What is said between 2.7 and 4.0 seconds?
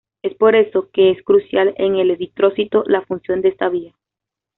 la función de esta vía.